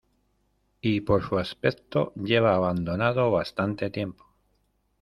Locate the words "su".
1.21-1.37